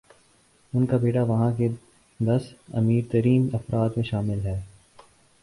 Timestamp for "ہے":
4.45-4.59